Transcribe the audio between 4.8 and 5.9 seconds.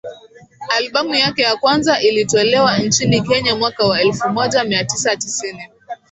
tisa tisini